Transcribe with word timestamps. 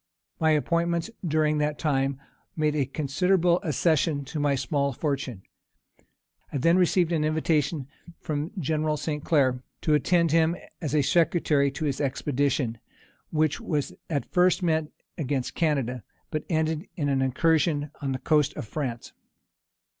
My 0.39 0.49
appointments 0.49 1.11
during 1.23 1.59
that 1.59 1.77
time 1.77 2.19
made 2.55 2.75
a 2.75 2.87
considerable 2.87 3.59
accession 3.61 4.25
to 4.25 4.39
my 4.39 4.55
small 4.55 4.93
fortune. 4.93 5.43
I 6.51 6.57
then 6.57 6.75
received 6.79 7.11
an 7.11 7.23
invitation 7.23 7.87
from 8.19 8.49
General 8.57 8.97
St. 8.97 9.23
Clair 9.23 9.61
to 9.81 9.93
attend 9.93 10.31
him 10.31 10.55
as 10.81 10.95
a 10.95 11.03
secretary 11.03 11.69
to 11.73 11.85
his 11.85 12.01
expedition, 12.01 12.79
which 13.29 13.61
was 13.61 13.93
at 14.09 14.33
first 14.33 14.63
meant 14.63 14.91
against 15.19 15.53
Canada, 15.53 16.01
but 16.31 16.45
ended 16.49 16.87
in 16.95 17.07
an 17.07 17.21
incursion 17.21 17.91
on 18.01 18.11
the 18.11 18.17
coast 18.17 18.55
of 18.57 18.67
France. 18.67 19.13